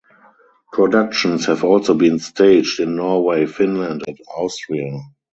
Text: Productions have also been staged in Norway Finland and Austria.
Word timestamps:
Productions 0.73 1.45
have 1.45 1.63
also 1.63 1.93
been 1.93 2.17
staged 2.17 2.79
in 2.79 2.95
Norway 2.95 3.45
Finland 3.45 4.01
and 4.07 4.17
Austria. 4.35 4.97